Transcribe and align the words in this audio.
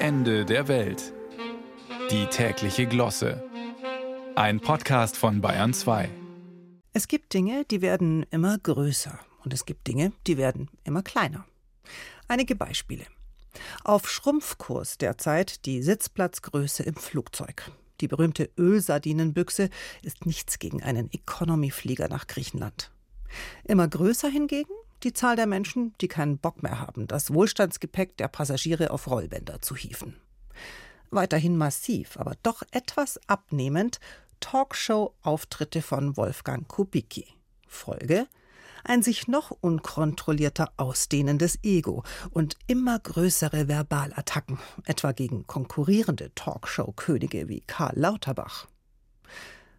Ende 0.00 0.44
der 0.44 0.68
Welt. 0.68 1.12
Die 2.12 2.26
tägliche 2.26 2.86
Glosse. 2.86 3.42
Ein 4.36 4.60
Podcast 4.60 5.16
von 5.16 5.40
Bayern 5.40 5.74
2. 5.74 6.08
Es 6.92 7.08
gibt 7.08 7.34
Dinge, 7.34 7.64
die 7.64 7.82
werden 7.82 8.24
immer 8.30 8.58
größer 8.58 9.18
und 9.42 9.52
es 9.52 9.66
gibt 9.66 9.88
Dinge, 9.88 10.12
die 10.28 10.36
werden 10.36 10.70
immer 10.84 11.02
kleiner. 11.02 11.46
Einige 12.28 12.54
Beispiele. 12.54 13.06
Auf 13.82 14.08
Schrumpfkurs 14.08 14.98
derzeit 14.98 15.66
die 15.66 15.82
Sitzplatzgröße 15.82 16.84
im 16.84 16.94
Flugzeug. 16.94 17.72
Die 18.00 18.06
berühmte 18.06 18.50
Ölsardinenbüchse 18.56 19.68
ist 20.02 20.26
nichts 20.26 20.60
gegen 20.60 20.80
einen 20.80 21.12
Economy-Flieger 21.12 22.08
nach 22.08 22.28
Griechenland. 22.28 22.92
Immer 23.64 23.88
größer 23.88 24.28
hingegen 24.28 24.72
die 25.02 25.12
Zahl 25.12 25.36
der 25.36 25.46
Menschen, 25.46 25.94
die 26.00 26.08
keinen 26.08 26.38
Bock 26.38 26.62
mehr 26.62 26.80
haben, 26.80 27.06
das 27.06 27.32
Wohlstandsgepäck 27.32 28.16
der 28.16 28.28
Passagiere 28.28 28.90
auf 28.90 29.08
Rollbänder 29.08 29.60
zu 29.60 29.76
hieven. 29.76 30.16
Weiterhin 31.10 31.56
massiv, 31.56 32.16
aber 32.18 32.34
doch 32.42 32.62
etwas 32.70 33.18
abnehmend 33.28 34.00
Talkshow-Auftritte 34.40 35.82
von 35.82 36.16
Wolfgang 36.16 36.68
Kubicki. 36.68 37.26
Folge 37.66 38.26
ein 38.84 39.02
sich 39.02 39.28
noch 39.28 39.50
unkontrollierter 39.50 40.72
ausdehnendes 40.76 41.58
Ego 41.62 42.04
und 42.30 42.56
immer 42.66 42.98
größere 42.98 43.66
Verbalattacken, 43.68 44.58
etwa 44.84 45.12
gegen 45.12 45.46
konkurrierende 45.46 46.34
Talkshow-Könige 46.34 47.48
wie 47.48 47.60
Karl 47.60 47.98
Lauterbach. 47.98 48.66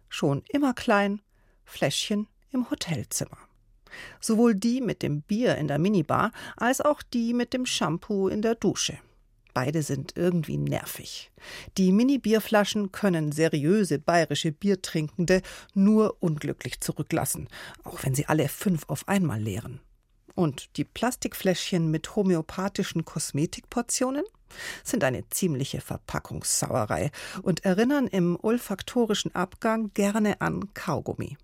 Schon 0.08 0.42
immer 0.48 0.74
klein, 0.74 1.20
Fläschchen 1.64 2.28
im 2.50 2.70
Hotelzimmer. 2.70 3.38
Sowohl 4.20 4.54
die 4.54 4.80
mit 4.80 5.02
dem 5.02 5.22
Bier 5.22 5.56
in 5.56 5.68
der 5.68 5.78
Minibar 5.78 6.32
als 6.56 6.80
auch 6.80 7.02
die 7.02 7.34
mit 7.34 7.52
dem 7.52 7.66
Shampoo 7.66 8.28
in 8.28 8.42
der 8.42 8.54
Dusche. 8.54 8.98
Beide 9.52 9.82
sind 9.82 10.12
irgendwie 10.16 10.56
nervig. 10.56 11.30
Die 11.76 11.92
Mini-Bierflaschen 11.92 12.92
können 12.92 13.32
seriöse 13.32 13.98
bayerische 13.98 14.52
Biertrinkende 14.52 15.42
nur 15.74 16.16
unglücklich 16.20 16.80
zurücklassen, 16.80 17.48
auch 17.82 18.04
wenn 18.04 18.14
sie 18.14 18.26
alle 18.26 18.48
fünf 18.48 18.84
auf 18.88 19.08
einmal 19.08 19.40
leeren. 19.40 19.80
Und 20.34 20.76
die 20.76 20.84
Plastikfläschchen 20.84 21.90
mit 21.90 22.14
homöopathischen 22.14 23.04
Kosmetikportionen 23.04 24.24
sind 24.84 25.04
eine 25.04 25.28
ziemliche 25.28 25.80
Verpackungssauerei 25.80 27.10
und 27.42 27.64
erinnern 27.64 28.06
im 28.06 28.38
olfaktorischen 28.40 29.34
Abgang 29.34 29.92
gerne 29.94 30.40
an 30.40 30.72
Kaugummi. 30.74 31.36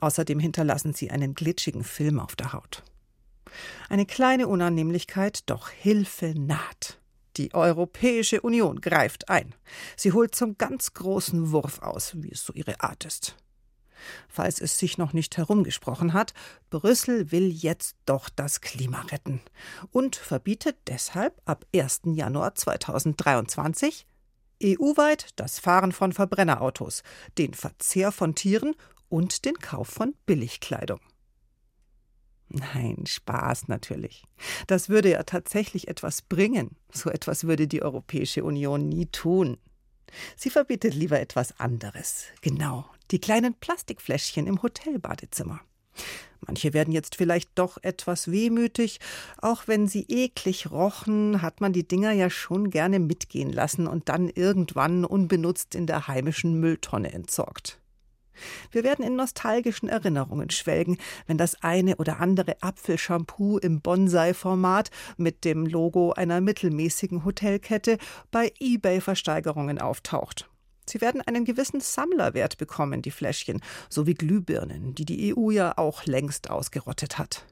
Außerdem 0.00 0.38
hinterlassen 0.38 0.94
sie 0.94 1.10
einen 1.10 1.34
glitschigen 1.34 1.84
Film 1.84 2.18
auf 2.18 2.36
der 2.36 2.52
Haut. 2.52 2.82
Eine 3.88 4.06
kleine 4.06 4.48
Unannehmlichkeit, 4.48 5.42
doch 5.46 5.68
Hilfe 5.68 6.34
naht. 6.36 6.98
Die 7.36 7.54
Europäische 7.54 8.40
Union 8.40 8.80
greift 8.80 9.28
ein. 9.28 9.54
Sie 9.96 10.12
holt 10.12 10.34
zum 10.34 10.58
ganz 10.58 10.94
großen 10.94 11.52
Wurf 11.52 11.80
aus, 11.80 12.12
wie 12.16 12.32
es 12.32 12.44
so 12.44 12.52
ihre 12.52 12.80
Art 12.80 13.04
ist. 13.04 13.36
Falls 14.28 14.60
es 14.60 14.78
sich 14.78 14.98
noch 14.98 15.12
nicht 15.12 15.36
herumgesprochen 15.36 16.12
hat, 16.12 16.32
Brüssel 16.70 17.30
will 17.32 17.50
jetzt 17.50 17.96
doch 18.06 18.28
das 18.30 18.60
Klima 18.60 19.02
retten 19.02 19.40
und 19.90 20.16
verbietet 20.16 20.76
deshalb 20.86 21.40
ab 21.44 21.66
1. 21.74 22.02
Januar 22.04 22.54
2023 22.54 24.06
EU-weit 24.62 25.28
das 25.36 25.58
Fahren 25.58 25.92
von 25.92 26.12
Verbrennerautos, 26.12 27.02
den 27.38 27.54
Verzehr 27.54 28.12
von 28.12 28.34
Tieren 28.34 28.74
und 29.10 29.44
den 29.44 29.58
Kauf 29.58 29.88
von 29.88 30.14
Billigkleidung. 30.24 31.00
Nein, 32.48 33.04
Spaß 33.06 33.68
natürlich. 33.68 34.24
Das 34.66 34.88
würde 34.88 35.10
ja 35.10 35.22
tatsächlich 35.22 35.86
etwas 35.86 36.22
bringen. 36.22 36.76
So 36.92 37.10
etwas 37.10 37.44
würde 37.44 37.68
die 37.68 37.82
Europäische 37.82 38.42
Union 38.42 38.88
nie 38.88 39.06
tun. 39.06 39.58
Sie 40.36 40.50
verbietet 40.50 40.94
lieber 40.94 41.20
etwas 41.20 41.60
anderes. 41.60 42.24
Genau, 42.40 42.84
die 43.12 43.20
kleinen 43.20 43.54
Plastikfläschchen 43.54 44.48
im 44.48 44.62
Hotelbadezimmer. 44.62 45.60
Manche 46.40 46.72
werden 46.72 46.92
jetzt 46.92 47.16
vielleicht 47.16 47.50
doch 47.54 47.78
etwas 47.82 48.30
wehmütig. 48.30 48.98
Auch 49.38 49.68
wenn 49.68 49.86
sie 49.86 50.06
eklig 50.08 50.70
rochen, 50.70 51.42
hat 51.42 51.60
man 51.60 51.72
die 51.72 51.86
Dinger 51.86 52.12
ja 52.12 52.30
schon 52.30 52.70
gerne 52.70 52.98
mitgehen 52.98 53.52
lassen 53.52 53.86
und 53.86 54.08
dann 54.08 54.28
irgendwann 54.28 55.04
unbenutzt 55.04 55.74
in 55.74 55.86
der 55.86 56.08
heimischen 56.08 56.58
Mülltonne 56.58 57.12
entsorgt. 57.12 57.79
Wir 58.70 58.84
werden 58.84 59.04
in 59.04 59.16
nostalgischen 59.16 59.88
Erinnerungen 59.88 60.50
schwelgen, 60.50 60.98
wenn 61.26 61.38
das 61.38 61.62
eine 61.62 61.96
oder 61.96 62.20
andere 62.20 62.62
Apfelshampoo 62.62 63.58
im 63.58 63.80
Bonsai-Format 63.80 64.90
mit 65.16 65.44
dem 65.44 65.66
Logo 65.66 66.12
einer 66.12 66.40
mittelmäßigen 66.40 67.24
Hotelkette 67.24 67.98
bei 68.30 68.52
eBay-Versteigerungen 68.60 69.80
auftaucht. 69.80 70.48
Sie 70.88 71.00
werden 71.00 71.20
einen 71.20 71.44
gewissen 71.44 71.80
Sammlerwert 71.80 72.58
bekommen, 72.58 73.00
die 73.00 73.12
Fläschchen, 73.12 73.60
sowie 73.88 74.14
Glühbirnen, 74.14 74.94
die 74.94 75.04
die 75.04 75.34
EU 75.34 75.50
ja 75.50 75.78
auch 75.78 76.04
längst 76.04 76.50
ausgerottet 76.50 77.18
hat. 77.18 77.46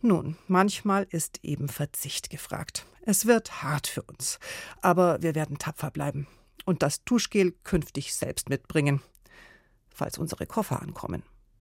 Nun, 0.00 0.36
manchmal 0.46 1.06
ist 1.10 1.40
eben 1.42 1.68
Verzicht 1.68 2.30
gefragt. 2.30 2.86
Es 3.02 3.26
wird 3.26 3.62
hart 3.62 3.86
für 3.86 4.02
uns, 4.02 4.38
aber 4.80 5.20
wir 5.22 5.34
werden 5.34 5.58
tapfer 5.58 5.90
bleiben 5.90 6.26
und 6.64 6.82
das 6.82 7.04
Tuschgel 7.04 7.52
künftig 7.64 8.14
selbst 8.14 8.48
mitbringen 8.48 9.02
falls 9.98 10.16
unsere 10.16 10.46
Koffer 10.46 10.80
ankommen. 10.80 11.22